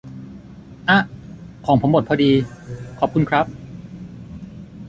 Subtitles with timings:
[0.89, 0.99] อ๊ะ
[1.65, 2.31] ของผมหมดพอดี
[2.99, 3.45] ขอบคุณครับ